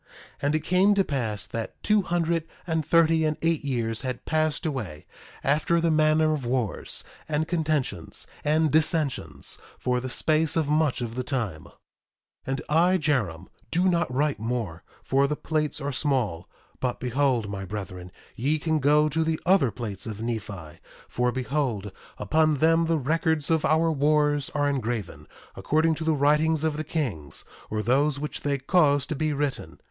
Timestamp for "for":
9.77-9.99, 15.03-15.27, 21.07-21.31